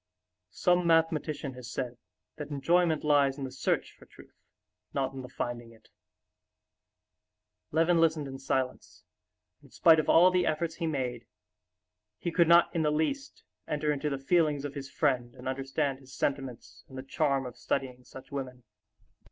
Some 0.55 0.87
mathematician 0.87 1.53
has 1.53 1.69
said 1.69 1.99
that 2.37 2.49
enjoyment 2.49 3.03
lies 3.03 3.37
in 3.37 3.43
the 3.43 3.51
search 3.51 3.95
for 3.95 4.07
truth, 4.07 4.33
not 4.95 5.13
in 5.13 5.21
the 5.21 5.29
finding 5.29 5.73
it." 5.73 5.89
Levin 7.71 8.01
listened 8.01 8.27
in 8.27 8.39
silence, 8.39 9.03
and 9.61 9.67
in 9.67 9.71
spite 9.71 9.99
of 9.99 10.09
all 10.09 10.31
the 10.31 10.47
efforts 10.47 10.77
he 10.77 10.87
made, 10.87 11.27
he 12.17 12.31
could 12.31 12.47
not 12.47 12.73
in 12.75 12.81
the 12.81 12.89
least 12.89 13.43
enter 13.67 13.91
into 13.91 14.09
the 14.09 14.17
feelings 14.17 14.65
of 14.65 14.73
his 14.73 14.89
friend 14.89 15.35
and 15.35 15.47
understand 15.47 15.99
his 15.99 16.15
sentiments 16.17 16.83
and 16.89 16.97
the 16.97 17.03
charm 17.03 17.45
of 17.45 17.55
studying 17.55 18.03
such 18.03 18.31
women. 18.31 18.63